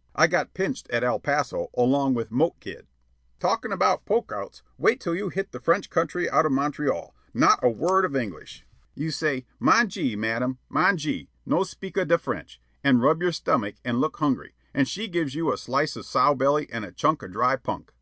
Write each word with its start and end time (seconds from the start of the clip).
'""I 0.16 0.26
got 0.26 0.52
'pinched' 0.52 0.90
at 0.90 1.04
El 1.04 1.20
Paso, 1.20 1.68
along 1.76 2.14
with 2.14 2.32
Moke 2.32 2.58
Kid." 2.58 2.88
"Talkin' 3.38 3.70
of 3.72 4.04
'poke 4.04 4.32
outs,' 4.32 4.64
wait 4.78 5.00
till 5.00 5.14
you 5.14 5.28
hit 5.28 5.52
the 5.52 5.60
French 5.60 5.90
country 5.90 6.28
out 6.28 6.44
of 6.44 6.50
Montreal 6.50 7.14
not 7.32 7.60
a 7.62 7.68
word 7.70 8.04
of 8.04 8.16
English 8.16 8.66
you 8.96 9.12
say, 9.12 9.46
'Mongee, 9.60 10.16
Madame, 10.16 10.58
mongee, 10.68 11.28
no 11.46 11.60
spika 11.62 12.04
da 12.04 12.16
French,' 12.16 12.60
an' 12.82 12.98
rub 12.98 13.22
your 13.22 13.30
stomach 13.30 13.76
an' 13.84 13.98
look 14.00 14.16
hungry, 14.16 14.54
an' 14.74 14.86
she 14.86 15.06
gives 15.06 15.36
you 15.36 15.52
a 15.52 15.56
slice 15.56 15.94
of 15.94 16.04
sow 16.04 16.34
belly 16.34 16.68
an' 16.72 16.82
a 16.82 16.90
chunk 16.90 17.22
of 17.22 17.30
dry 17.30 17.54
'punk.'" 17.54 17.92